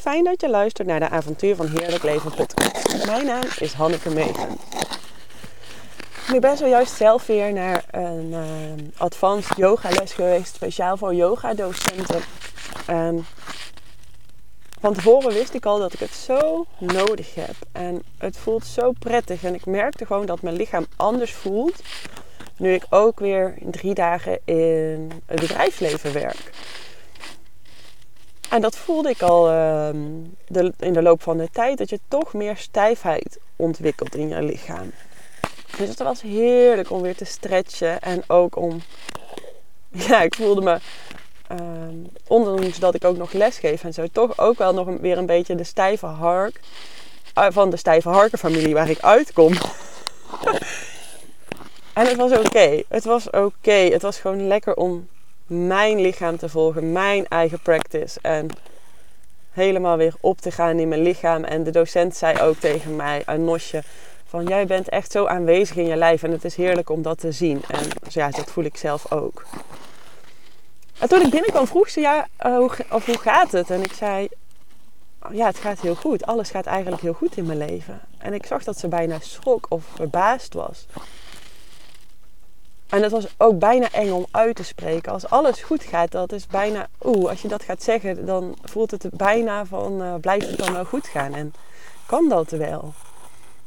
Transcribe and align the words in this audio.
Fijn 0.00 0.24
dat 0.24 0.40
je 0.40 0.48
luistert 0.48 0.88
naar 0.88 1.00
de 1.00 1.08
Avontuur 1.08 1.56
van 1.56 1.66
Heerlijk 1.66 2.02
Leven 2.02 2.34
podcast. 2.34 3.06
Mijn 3.06 3.26
naam 3.26 3.42
is 3.58 3.72
Hanneke 3.72 4.10
Meegen. 4.10 4.48
Ik 6.32 6.40
ben 6.40 6.56
zojuist 6.56 6.96
zelf 6.96 7.26
weer 7.26 7.52
naar 7.52 7.84
een 7.90 8.30
uh, 8.30 8.40
advanced 8.96 9.56
yogales 9.56 10.12
geweest, 10.12 10.54
speciaal 10.54 10.96
voor 10.96 11.14
yoga-docenten. 11.14 12.20
En 12.86 13.26
van 14.80 14.94
tevoren 14.94 15.32
wist 15.32 15.54
ik 15.54 15.66
al 15.66 15.78
dat 15.78 15.92
ik 15.92 16.00
het 16.00 16.14
zo 16.14 16.66
nodig 16.78 17.34
heb. 17.34 17.54
En 17.72 18.02
het 18.18 18.36
voelt 18.36 18.66
zo 18.66 18.92
prettig. 18.98 19.44
En 19.44 19.54
ik 19.54 19.66
merkte 19.66 20.06
gewoon 20.06 20.26
dat 20.26 20.42
mijn 20.42 20.56
lichaam 20.56 20.86
anders 20.96 21.32
voelt. 21.32 21.82
Nu 22.56 22.72
ik 22.72 22.84
ook 22.90 23.18
weer 23.18 23.54
drie 23.60 23.94
dagen 23.94 24.38
in 24.44 25.10
het 25.26 25.40
bedrijfsleven 25.40 26.12
werk. 26.12 26.50
En 28.50 28.60
dat 28.60 28.76
voelde 28.76 29.10
ik 29.10 29.22
al 29.22 29.50
uh, 29.50 29.88
de, 30.46 30.72
in 30.78 30.92
de 30.92 31.02
loop 31.02 31.22
van 31.22 31.36
de 31.36 31.48
tijd. 31.52 31.78
Dat 31.78 31.90
je 31.90 32.00
toch 32.08 32.32
meer 32.32 32.56
stijfheid 32.56 33.38
ontwikkelt 33.56 34.14
in 34.14 34.28
je 34.28 34.42
lichaam. 34.42 34.92
Dus 35.76 35.88
het 35.88 35.98
was 35.98 36.22
heerlijk 36.22 36.90
om 36.90 37.02
weer 37.02 37.16
te 37.16 37.24
stretchen. 37.24 38.00
En 38.00 38.22
ook 38.26 38.56
om... 38.56 38.80
Ja, 40.08 40.22
ik 40.22 40.34
voelde 40.34 40.60
me... 40.60 40.78
Uh, 41.52 41.58
ondanks 42.26 42.78
dat 42.78 42.94
ik 42.94 43.04
ook 43.04 43.16
nog 43.16 43.32
les 43.32 43.58
geef 43.58 43.84
en 43.84 43.94
zo... 43.94 44.06
toch 44.12 44.38
ook 44.38 44.58
wel 44.58 44.74
nog 44.74 44.86
weer 45.00 45.18
een 45.18 45.26
beetje 45.26 45.54
de 45.54 45.64
stijve 45.64 46.06
hark... 46.06 46.60
Uh, 47.38 47.46
van 47.50 47.70
de 47.70 47.76
stijve 47.76 48.08
harkenfamilie 48.08 48.74
waar 48.74 48.90
ik 48.90 49.00
uitkom. 49.00 49.52
en 51.92 52.06
het 52.06 52.16
was 52.16 52.32
oké. 52.32 52.82
Het 52.88 53.04
was 53.04 53.30
oké. 53.30 53.72
Het 53.72 54.02
was 54.02 54.18
gewoon 54.18 54.46
lekker 54.46 54.74
om 54.74 55.08
mijn 55.50 56.00
lichaam 56.00 56.36
te 56.36 56.48
volgen, 56.48 56.92
mijn 56.92 57.26
eigen 57.28 57.60
practice. 57.60 58.18
En 58.22 58.48
helemaal 59.50 59.96
weer 59.96 60.14
op 60.20 60.40
te 60.40 60.50
gaan 60.50 60.78
in 60.78 60.88
mijn 60.88 61.02
lichaam. 61.02 61.44
En 61.44 61.64
de 61.64 61.70
docent 61.70 62.16
zei 62.16 62.40
ook 62.40 62.56
tegen 62.56 62.96
mij, 62.96 63.22
een 63.26 63.44
nosje, 63.44 63.82
van 64.26 64.44
jij 64.44 64.66
bent 64.66 64.88
echt 64.88 65.12
zo 65.12 65.26
aanwezig 65.26 65.76
in 65.76 65.86
je 65.86 65.96
lijf 65.96 66.22
en 66.22 66.30
het 66.30 66.44
is 66.44 66.54
heerlijk 66.54 66.90
om 66.90 67.02
dat 67.02 67.18
te 67.18 67.32
zien. 67.32 67.62
En 67.68 67.84
dus 68.02 68.14
ja, 68.14 68.30
dat 68.30 68.50
voel 68.50 68.64
ik 68.64 68.76
zelf 68.76 69.12
ook. 69.12 69.46
En 70.98 71.08
toen 71.08 71.20
ik 71.20 71.30
binnenkwam 71.30 71.66
vroeg 71.66 71.90
ze, 71.90 72.00
ja, 72.00 72.28
hoe, 72.38 72.70
of 72.90 73.06
hoe 73.06 73.18
gaat 73.18 73.52
het? 73.52 73.70
En 73.70 73.82
ik 73.82 73.92
zei, 73.92 74.28
ja, 75.30 75.46
het 75.46 75.58
gaat 75.58 75.80
heel 75.80 75.94
goed. 75.94 76.26
Alles 76.26 76.50
gaat 76.50 76.66
eigenlijk 76.66 77.02
heel 77.02 77.12
goed 77.12 77.36
in 77.36 77.46
mijn 77.46 77.58
leven. 77.58 78.00
En 78.18 78.32
ik 78.34 78.46
zag 78.46 78.64
dat 78.64 78.78
ze 78.78 78.88
bijna 78.88 79.18
schrok 79.20 79.66
of 79.68 79.84
verbaasd 79.94 80.54
was. 80.54 80.86
En 82.90 83.02
het 83.02 83.10
was 83.10 83.26
ook 83.36 83.58
bijna 83.58 83.92
eng 83.92 84.10
om 84.10 84.26
uit 84.30 84.56
te 84.56 84.64
spreken. 84.64 85.12
Als 85.12 85.28
alles 85.28 85.62
goed 85.62 85.82
gaat, 85.82 86.10
dat 86.10 86.32
is 86.32 86.46
bijna... 86.46 86.88
Oeh, 87.04 87.28
als 87.28 87.42
je 87.42 87.48
dat 87.48 87.62
gaat 87.62 87.82
zeggen, 87.82 88.26
dan 88.26 88.56
voelt 88.62 88.90
het 88.90 89.10
bijna 89.12 89.64
van... 89.64 90.02
Uh, 90.02 90.14
blijft 90.14 90.48
het 90.48 90.58
dan 90.58 90.72
wel 90.72 90.84
goed 90.84 91.06
gaan? 91.06 91.34
En 91.34 91.54
kan 92.06 92.28
dat 92.28 92.50
wel? 92.50 92.92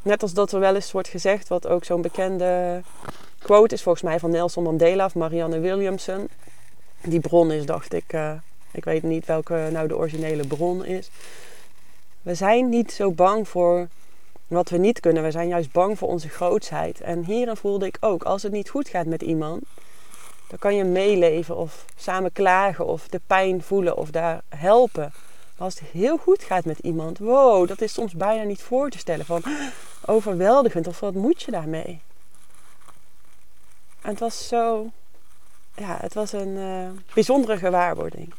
Net 0.02 0.22
als 0.22 0.34
dat 0.34 0.52
er 0.52 0.60
wel 0.60 0.76
eens 0.76 0.92
wordt 0.92 1.08
gezegd, 1.08 1.48
wat 1.48 1.68
ook 1.68 1.84
zo'n 1.84 2.02
bekende 2.02 2.82
quote 3.40 3.76
is 3.76 3.84
volgens 3.84 4.04
mij 4.04 4.20
van 4.20 4.32
Nelson 4.32 4.64
Mandela 4.64 5.06
of 5.06 5.16
Marianne 5.16 5.60
Williamson. 5.60 6.28
Die 7.02 7.20
bron 7.20 7.52
is, 7.52 7.66
dacht 7.66 7.94
ik... 7.94 8.14
Uh, 8.14 8.32
ik 8.72 8.84
weet 8.84 9.04
niet 9.04 9.26
welke 9.26 9.70
nou 9.72 9.88
de 9.88 9.98
originele 9.98 10.48
bron 10.48 10.86
is. 10.86 11.10
We 12.22 12.36
zijn 12.36 12.70
niet 12.70 12.92
zo 12.92 13.12
bang 13.12 13.48
voor 13.48 13.88
wat 14.48 14.70
we 14.70 14.78
niet 14.78 15.00
kunnen. 15.00 15.24
We 15.24 15.32
zijn 15.32 15.48
juist 15.48 15.72
bang 15.72 15.98
voor 15.98 16.08
onze 16.08 16.30
grootsheid. 16.30 17.02
En 17.02 17.24
hierin 17.24 17.56
voelde 17.56 17.86
ik 17.86 17.98
ook, 18.00 18.24
als 18.24 18.44
het 18.44 18.52
niet 18.52 18.70
goed 18.70 18.88
gaat 18.88 19.06
met 19.06 19.22
iemand, 19.22 19.64
dan 20.48 20.60
kan 20.60 20.76
je 20.76 20.84
meeleven 20.84 21.58
of 21.58 21.86
samen 21.96 22.32
klagen 22.32 22.86
of 22.86 23.08
de 23.08 23.22
pijn 23.28 23.62
voelen 23.62 23.98
of 23.98 24.10
daar 24.10 24.42
helpen. 24.50 25.14
Maar 25.58 25.66
als 25.66 25.80
het 25.80 25.90
heel 25.90 26.18
goed 26.18 26.44
gaat 26.44 26.66
met 26.66 26.80
iemand, 26.80 27.18
wow, 27.18 27.68
dat 27.68 27.82
is 27.82 27.94
soms 27.94 28.14
bijna 28.14 28.44
niet 28.44 28.62
voor 28.62 28.90
te 28.90 28.98
stellen 28.98 29.26
van 29.26 29.44
overweldigend 30.06 30.88
of 30.88 31.00
wat 31.00 31.14
moet 31.14 31.42
je 31.42 31.52
daarmee? 31.52 32.02
En 34.02 34.10
het 34.10 34.20
was 34.20 34.48
zo, 34.48 34.90
ja, 35.76 35.98
het 36.02 36.14
was 36.14 36.32
een 36.32 36.58
uh, 36.58 36.90
bijzondere 37.14 37.58
gewaarwording. 37.58 38.34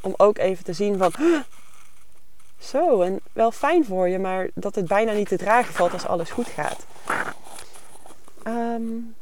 Om 0.00 0.14
ook 0.16 0.38
even 0.38 0.64
te 0.64 0.72
zien 0.72 0.98
van, 0.98 1.12
zo, 2.58 3.00
en 3.00 3.20
wel 3.32 3.50
fijn 3.50 3.84
voor 3.84 4.08
je, 4.08 4.18
maar 4.18 4.48
dat 4.54 4.74
het 4.74 4.86
bijna 4.86 5.12
niet 5.12 5.28
te 5.28 5.36
dragen 5.36 5.74
valt 5.74 5.92
als 5.92 6.06
alles 6.06 6.30
goed 6.30 6.46
gaat. 6.46 6.86
Um, 8.46 9.14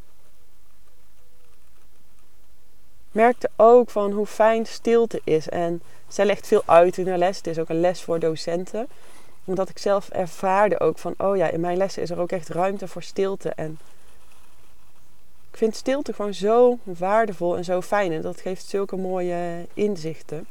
merkte 3.12 3.50
ook 3.56 3.90
van 3.90 4.12
hoe 4.12 4.26
fijn 4.26 4.66
stilte 4.66 5.20
is. 5.24 5.48
En 5.48 5.82
zij 6.08 6.24
legt 6.24 6.46
veel 6.46 6.62
uit 6.66 6.98
in 6.98 7.08
haar 7.08 7.18
les. 7.18 7.36
Het 7.36 7.46
is 7.46 7.58
ook 7.58 7.68
een 7.68 7.80
les 7.80 8.02
voor 8.02 8.18
docenten. 8.18 8.88
Omdat 9.44 9.68
ik 9.68 9.78
zelf 9.78 10.08
ervaarde 10.08 10.80
ook 10.80 10.98
van, 10.98 11.14
oh 11.16 11.36
ja, 11.36 11.48
in 11.48 11.60
mijn 11.60 11.76
lessen 11.76 12.02
is 12.02 12.10
er 12.10 12.18
ook 12.18 12.32
echt 12.32 12.48
ruimte 12.48 12.88
voor 12.88 13.02
stilte. 13.02 13.48
En 13.50 13.78
ik 15.50 15.58
vind 15.58 15.76
stilte 15.76 16.12
gewoon 16.12 16.34
zo 16.34 16.78
waardevol 16.82 17.56
en 17.56 17.64
zo 17.64 17.80
fijn. 17.80 18.12
En 18.12 18.22
dat 18.22 18.40
geeft 18.40 18.66
zulke 18.66 18.96
mooie 18.96 19.66
inzichten. 19.74 20.46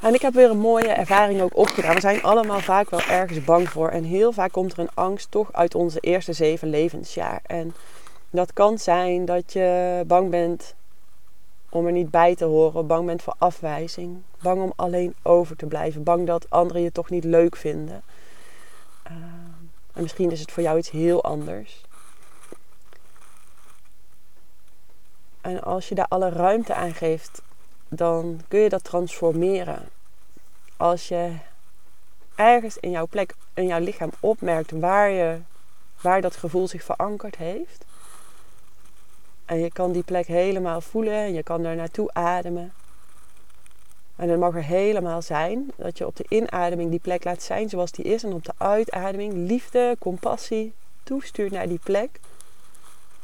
En 0.00 0.14
ik 0.14 0.22
heb 0.22 0.34
weer 0.34 0.50
een 0.50 0.58
mooie 0.58 0.88
ervaring 0.88 1.40
ook 1.40 1.56
opgedaan. 1.56 1.94
We 1.94 2.00
zijn 2.00 2.22
allemaal 2.22 2.60
vaak 2.60 2.90
wel 2.90 3.00
ergens 3.00 3.44
bang 3.44 3.68
voor. 3.68 3.88
En 3.88 4.04
heel 4.04 4.32
vaak 4.32 4.52
komt 4.52 4.72
er 4.72 4.78
een 4.78 4.94
angst 4.94 5.30
toch 5.30 5.52
uit 5.52 5.74
onze 5.74 6.00
eerste 6.00 6.32
zeven 6.32 6.68
levensjaar. 6.68 7.40
En 7.46 7.74
dat 8.30 8.52
kan 8.52 8.78
zijn 8.78 9.24
dat 9.24 9.52
je 9.52 10.02
bang 10.06 10.30
bent 10.30 10.74
om 11.68 11.86
er 11.86 11.92
niet 11.92 12.10
bij 12.10 12.34
te 12.34 12.44
horen. 12.44 12.86
Bang 12.86 13.06
bent 13.06 13.22
voor 13.22 13.34
afwijzing. 13.38 14.22
Bang 14.42 14.62
om 14.62 14.72
alleen 14.76 15.14
over 15.22 15.56
te 15.56 15.66
blijven. 15.66 16.02
Bang 16.02 16.26
dat 16.26 16.50
anderen 16.50 16.82
je 16.82 16.92
toch 16.92 17.10
niet 17.10 17.24
leuk 17.24 17.56
vinden. 17.56 18.02
Uh, 19.06 19.12
en 19.92 20.02
misschien 20.02 20.30
is 20.30 20.40
het 20.40 20.52
voor 20.52 20.62
jou 20.62 20.78
iets 20.78 20.90
heel 20.90 21.24
anders. 21.24 21.84
En 25.40 25.62
als 25.62 25.88
je 25.88 25.94
daar 25.94 26.08
alle 26.08 26.28
ruimte 26.28 26.74
aan 26.74 26.94
geeft, 26.94 27.42
dan 27.90 28.40
kun 28.48 28.60
je 28.60 28.68
dat 28.68 28.84
transformeren. 28.84 29.88
Als 30.76 31.08
je 31.08 31.32
ergens 32.34 32.78
in 32.78 32.90
jouw 32.90 33.06
plek, 33.06 33.34
in 33.54 33.66
jouw 33.66 33.80
lichaam 33.80 34.10
opmerkt 34.20 34.70
waar, 34.70 35.10
je, 35.10 35.38
waar 36.00 36.20
dat 36.20 36.36
gevoel 36.36 36.68
zich 36.68 36.84
verankerd 36.84 37.36
heeft. 37.36 37.84
En 39.44 39.58
je 39.58 39.72
kan 39.72 39.92
die 39.92 40.02
plek 40.02 40.26
helemaal 40.26 40.80
voelen 40.80 41.14
en 41.14 41.32
je 41.32 41.42
kan 41.42 41.62
daar 41.62 41.76
naartoe 41.76 42.12
ademen. 42.12 42.72
En 44.16 44.28
het 44.28 44.38
mag 44.38 44.54
er 44.54 44.64
helemaal 44.64 45.22
zijn 45.22 45.70
dat 45.76 45.98
je 45.98 46.06
op 46.06 46.16
de 46.16 46.24
inademing 46.28 46.90
die 46.90 46.98
plek 46.98 47.24
laat 47.24 47.42
zijn 47.42 47.68
zoals 47.68 47.90
die 47.90 48.04
is. 48.04 48.22
En 48.22 48.32
op 48.32 48.44
de 48.44 48.52
uitademing 48.56 49.48
liefde, 49.48 49.96
compassie 49.98 50.72
toestuurt 51.02 51.52
naar 51.52 51.68
die 51.68 51.80
plek. 51.82 52.20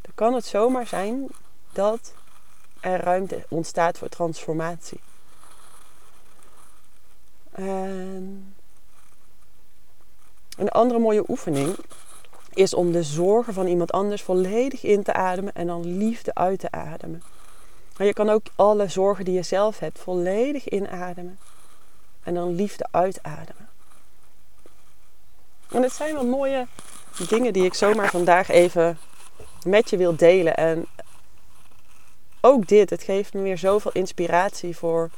Dan 0.01 0.13
kan 0.15 0.35
het 0.35 0.45
zomaar 0.45 0.87
zijn 0.87 1.27
dat 1.73 2.13
er 2.87 3.01
ruimte 3.01 3.45
ontstaat 3.49 3.99
voor 3.99 4.09
transformatie. 4.09 5.01
En 7.53 8.55
een 10.57 10.69
andere 10.69 11.01
mooie 11.01 11.25
oefening 11.29 11.77
is 12.55 12.75
om 12.75 12.93
de 12.93 13.03
zorgen 13.03 13.55
van 13.55 13.67
iemand 13.67 13.93
anders 13.93 14.23
volledig 14.23 14.83
in 14.83 15.03
te 15.03 15.13
ademen 15.13 15.55
en 15.55 15.67
dan 15.67 15.97
liefde 15.97 16.35
uit 16.35 16.61
te 16.61 16.71
ademen. 16.71 17.23
Maar 17.97 18.07
je 18.07 18.13
kan 18.13 18.31
ook 18.31 18.47
alle 18.55 18.89
zorgen 18.89 19.25
die 19.25 19.35
je 19.35 19.43
zelf 19.43 19.79
hebt 19.79 19.99
volledig 19.99 20.69
inademen 20.69 21.39
en 22.23 22.35
dan 22.35 22.55
liefde 22.55 22.87
uitademen. 22.91 23.69
En 25.71 25.83
het 25.83 25.93
zijn 25.93 26.15
wel 26.15 26.27
mooie 26.27 26.67
dingen 27.29 27.53
die 27.53 27.65
ik 27.65 27.75
zomaar 27.75 28.11
vandaag 28.11 28.49
even 28.49 28.99
met 29.65 29.91
je 29.91 29.97
wil 29.97 30.17
delen. 30.17 30.57
En 30.57 30.87
ook 32.47 32.69
dit, 32.69 32.91
het 32.91 33.03
geeft 33.03 33.33
me 33.35 33.41
weer 33.41 33.59
zoveel 33.59 33.93
inspiratie 33.93 34.77
voor 34.77 35.11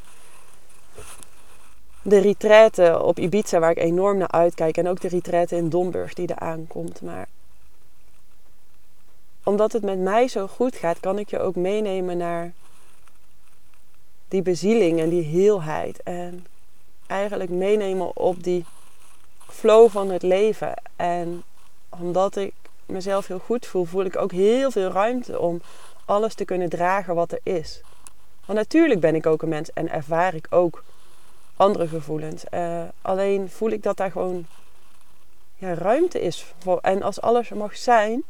de 2.02 2.18
retraite 2.18 3.02
op 3.02 3.18
Ibiza, 3.18 3.58
waar 3.58 3.70
ik 3.70 3.78
enorm 3.78 4.18
naar 4.18 4.30
uitkijk. 4.30 4.76
En 4.76 4.88
ook 4.88 5.00
de 5.00 5.08
retraite 5.08 5.56
in 5.56 5.68
Domburg 5.68 6.14
die 6.14 6.26
er 6.26 6.38
aankomt. 6.38 7.00
Maar 7.00 7.28
omdat 9.42 9.72
het 9.72 9.82
met 9.82 9.98
mij 9.98 10.28
zo 10.28 10.46
goed 10.46 10.76
gaat, 10.76 11.00
kan 11.00 11.18
ik 11.18 11.30
je 11.30 11.38
ook 11.38 11.54
meenemen 11.54 12.16
naar 12.16 12.52
die 14.28 14.42
bezieling 14.42 15.00
en 15.00 15.08
die 15.08 15.24
heelheid. 15.24 16.02
En 16.02 16.46
eigenlijk 17.06 17.50
meenemen 17.50 18.16
op 18.16 18.42
die 18.42 18.64
flow 19.48 19.90
van 19.90 20.10
het 20.10 20.22
leven. 20.22 20.74
En 20.96 21.42
omdat 21.88 22.36
ik 22.36 22.52
mezelf 22.86 23.26
heel 23.26 23.38
goed 23.38 23.66
voel, 23.66 23.84
voel 23.84 24.04
ik 24.04 24.16
ook 24.16 24.32
heel 24.32 24.70
veel 24.70 24.90
ruimte 24.90 25.40
om 25.40 25.60
alles 26.08 26.34
te 26.34 26.44
kunnen 26.44 26.68
dragen 26.68 27.14
wat 27.14 27.32
er 27.32 27.40
is. 27.42 27.80
Want 28.44 28.58
natuurlijk 28.58 29.00
ben 29.00 29.14
ik 29.14 29.26
ook 29.26 29.42
een 29.42 29.48
mens 29.48 29.72
en 29.72 29.90
ervaar 29.90 30.34
ik 30.34 30.46
ook 30.50 30.84
andere 31.56 31.88
gevoelens. 31.88 32.44
Uh, 32.54 32.82
alleen 33.02 33.50
voel 33.50 33.70
ik 33.70 33.82
dat 33.82 33.96
daar 33.96 34.10
gewoon 34.10 34.46
ja, 35.54 35.74
ruimte 35.74 36.20
is 36.20 36.54
voor. 36.58 36.78
En 36.82 37.02
als 37.02 37.20
alles 37.20 37.50
er 37.50 37.56
mag 37.56 37.76
zijn, 37.76 38.22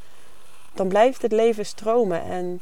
dan 0.74 0.88
blijft 0.88 1.22
het 1.22 1.32
leven 1.32 1.66
stromen. 1.66 2.22
En 2.22 2.60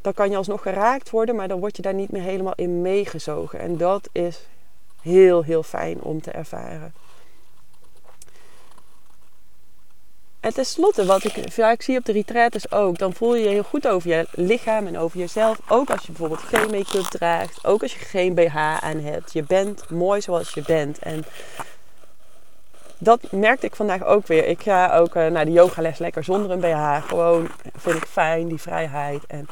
dan 0.00 0.14
kan 0.14 0.30
je 0.30 0.36
alsnog 0.36 0.62
geraakt 0.62 1.10
worden, 1.10 1.36
maar 1.36 1.48
dan 1.48 1.60
word 1.60 1.76
je 1.76 1.82
daar 1.82 1.94
niet 1.94 2.10
meer 2.10 2.22
helemaal 2.22 2.54
in 2.56 2.82
meegezogen. 2.82 3.58
En 3.58 3.76
dat 3.76 4.08
is 4.12 4.48
heel, 5.02 5.42
heel 5.42 5.62
fijn 5.62 6.02
om 6.02 6.20
te 6.20 6.30
ervaren. 6.30 6.94
En 10.42 10.54
tenslotte, 10.54 11.04
wat 11.04 11.24
ik 11.24 11.52
vaak 11.52 11.82
zie 11.82 11.98
op 11.98 12.04
de 12.04 12.12
retreats 12.12 12.72
ook, 12.72 12.98
dan 12.98 13.14
voel 13.14 13.34
je 13.34 13.42
je 13.42 13.48
heel 13.48 13.62
goed 13.62 13.88
over 13.88 14.10
je 14.10 14.26
lichaam 14.30 14.86
en 14.86 14.98
over 14.98 15.18
jezelf. 15.18 15.60
Ook 15.68 15.90
als 15.90 16.00
je 16.00 16.06
bijvoorbeeld 16.06 16.40
geen 16.40 16.70
make-up 16.70 17.04
draagt, 17.04 17.66
ook 17.66 17.82
als 17.82 17.92
je 17.92 17.98
geen 17.98 18.34
BH 18.34 18.56
aan 18.56 19.00
hebt. 19.00 19.32
Je 19.32 19.42
bent 19.42 19.90
mooi 19.90 20.20
zoals 20.20 20.54
je 20.54 20.62
bent. 20.66 20.98
En 20.98 21.24
dat 22.98 23.32
merkte 23.32 23.66
ik 23.66 23.76
vandaag 23.76 24.04
ook 24.04 24.26
weer. 24.26 24.46
Ik 24.46 24.62
ga 24.62 24.96
ook 24.96 25.14
uh, 25.14 25.26
naar 25.26 25.44
de 25.44 25.52
yogales 25.52 25.98
lekker 25.98 26.24
zonder 26.24 26.50
een 26.50 26.60
BH. 26.60 27.08
Gewoon 27.08 27.48
vind 27.76 27.96
ik 27.96 28.06
fijn, 28.06 28.48
die 28.48 28.60
vrijheid. 28.60 29.22
En 29.26 29.48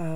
uh, 0.00 0.06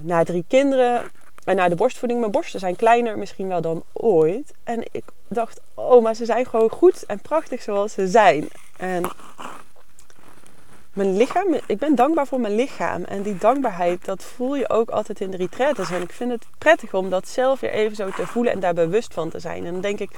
na 0.00 0.24
drie 0.24 0.44
kinderen 0.48 1.10
en 1.46 1.56
na 1.56 1.68
de 1.68 1.74
borstvoeding, 1.74 2.20
mijn 2.20 2.32
borsten 2.32 2.60
zijn 2.60 2.76
kleiner 2.76 3.18
misschien 3.18 3.48
wel 3.48 3.60
dan 3.60 3.82
ooit. 3.92 4.54
En 4.64 4.82
ik 4.92 5.04
dacht, 5.28 5.60
oh, 5.74 6.02
maar 6.02 6.14
ze 6.14 6.24
zijn 6.24 6.46
gewoon 6.46 6.70
goed 6.70 7.06
en 7.06 7.20
prachtig 7.20 7.62
zoals 7.62 7.92
ze 7.92 8.08
zijn. 8.08 8.48
En 8.76 9.10
mijn 10.92 11.16
lichaam, 11.16 11.60
ik 11.66 11.78
ben 11.78 11.94
dankbaar 11.94 12.26
voor 12.26 12.40
mijn 12.40 12.54
lichaam. 12.54 13.04
En 13.04 13.22
die 13.22 13.38
dankbaarheid, 13.38 14.04
dat 14.04 14.22
voel 14.22 14.56
je 14.56 14.68
ook 14.68 14.90
altijd 14.90 15.20
in 15.20 15.30
de 15.30 15.36
retreats. 15.36 15.90
En 15.90 16.02
ik 16.02 16.12
vind 16.12 16.30
het 16.30 16.46
prettig 16.58 16.94
om 16.94 17.10
dat 17.10 17.28
zelf 17.28 17.60
weer 17.60 17.70
even 17.70 17.96
zo 17.96 18.10
te 18.10 18.26
voelen 18.26 18.52
en 18.52 18.60
daar 18.60 18.74
bewust 18.74 19.14
van 19.14 19.28
te 19.28 19.38
zijn. 19.38 19.66
En 19.66 19.72
dan 19.72 19.80
denk 19.80 19.98
ik, 19.98 20.10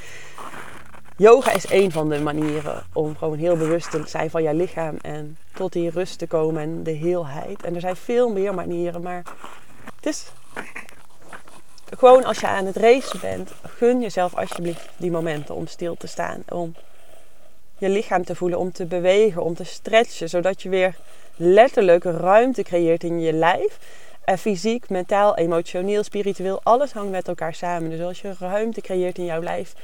yoga 1.17 1.53
is 1.53 1.71
een 1.71 1.93
van 1.93 2.09
de 2.09 2.21
manieren 2.21 2.87
om 2.93 3.17
gewoon 3.17 3.39
heel 3.39 3.57
bewust 3.57 3.91
te 3.91 4.03
zijn 4.07 4.31
van 4.31 4.43
je 4.43 4.55
lichaam. 4.55 4.97
En 5.01 5.37
tot 5.55 5.73
die 5.73 5.91
rust 5.91 6.19
te 6.19 6.27
komen 6.27 6.63
en 6.63 6.83
de 6.83 6.91
heelheid. 6.91 7.63
En 7.63 7.75
er 7.75 7.81
zijn 7.81 7.97
veel 7.97 8.33
meer 8.33 8.55
manieren, 8.55 9.03
maar 9.03 9.23
het 9.97 10.07
is 10.07 10.27
gewoon 11.96 12.25
als 12.25 12.38
je 12.38 12.46
aan 12.46 12.67
het 12.67 12.76
racen 12.76 13.20
bent, 13.20 13.50
gun 13.62 14.00
jezelf 14.00 14.37
alsjeblieft 14.37 14.88
die 14.96 15.11
momenten 15.11 15.55
om 15.55 15.67
stil 15.67 15.94
te 15.96 16.06
staan. 16.06 16.43
Om 16.49 16.75
je 17.79 17.88
lichaam 17.88 18.25
te 18.25 18.35
voelen, 18.35 18.58
om 18.58 18.73
te 18.73 18.87
bewegen, 18.87 19.43
om 19.43 19.55
te 19.55 19.64
stretchen. 19.64 20.29
Zodat 20.29 20.62
je 20.62 20.69
weer 20.69 20.94
letterlijk 21.37 22.05
ruimte 22.05 22.62
creëert 22.62 23.05
in 23.05 23.20
je 23.20 23.32
lijf. 23.32 23.79
En 24.25 24.38
fysiek, 24.38 24.88
mentaal, 24.88 25.37
emotioneel, 25.37 26.02
spiritueel, 26.02 26.61
alles 26.62 26.93
hangt 26.93 27.11
met 27.11 27.29
elkaar 27.29 27.55
samen. 27.55 27.90
Dus 27.90 28.00
als 28.00 28.20
je 28.20 28.35
ruimte 28.38 28.81
creëert 28.81 29.19
in 29.19 29.25
jouw 29.25 29.43
lijf, 29.43 29.75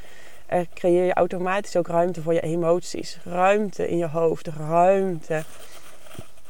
creëer 0.75 1.05
je 1.05 1.15
automatisch 1.15 1.77
ook 1.77 1.87
ruimte 1.87 2.23
voor 2.23 2.35
je 2.35 2.41
emoties. 2.41 3.19
Ruimte 3.25 3.89
in 3.89 3.97
je 3.97 4.09
hoofd, 4.09 4.47
ruimte 4.47 5.45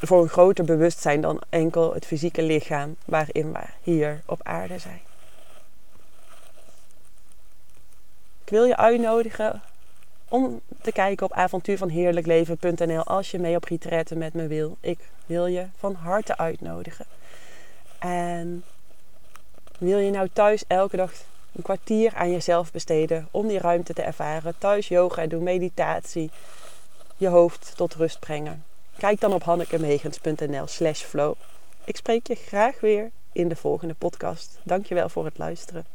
voor 0.07 0.23
een 0.23 0.29
groter 0.29 0.65
bewustzijn 0.65 1.21
dan 1.21 1.41
enkel 1.49 1.95
het 1.95 2.07
fysieke 2.07 2.43
lichaam 2.43 2.97
waarin 3.05 3.53
we 3.53 3.61
hier 3.83 4.21
op 4.27 4.41
aarde 4.43 4.79
zijn. 4.79 5.01
Ik 8.45 8.51
wil 8.51 8.65
je 8.65 8.77
uitnodigen 8.77 9.63
om 10.29 10.61
te 10.83 10.93
kijken 10.93 11.27
op 11.27 11.33
avontuurvanheerlijkleven.nl 11.33 13.05
als 13.05 13.31
je 13.31 13.39
mee 13.39 13.57
op 13.57 13.65
retraite 13.65 14.17
met 14.17 14.35
me 14.35 14.47
wil. 14.47 14.77
Ik 14.81 14.99
wil 15.27 15.47
je 15.47 15.67
van 15.77 15.95
harte 15.95 16.37
uitnodigen. 16.37 17.07
En 17.99 18.65
wil 19.79 19.99
je 19.99 20.11
nou 20.11 20.29
thuis 20.33 20.65
elke 20.67 20.97
dag 20.97 21.13
een 21.53 21.63
kwartier 21.63 22.15
aan 22.15 22.31
jezelf 22.31 22.73
besteden 22.73 23.29
om 23.31 23.49
die 23.49 23.59
ruimte 23.59 23.95
te 23.95 24.03
ervaren? 24.03 24.55
Thuis 24.59 24.89
yoga 24.89 25.27
doen, 25.27 25.43
meditatie, 25.43 26.31
je 27.17 27.29
hoofd 27.29 27.73
tot 27.77 27.95
rust 27.95 28.21
brengen. 28.21 28.65
Kijk 28.99 29.21
dan 29.21 29.33
op 29.33 29.43
hannekemegens.nl 29.43 30.67
slash 30.67 31.03
flow. 31.03 31.35
Ik 31.85 31.97
spreek 31.97 32.27
je 32.27 32.35
graag 32.35 32.81
weer 32.81 33.11
in 33.33 33.49
de 33.49 33.57
volgende 33.57 33.95
podcast. 33.95 34.59
Dankjewel 34.63 35.09
voor 35.09 35.25
het 35.25 35.39
luisteren. 35.39 35.94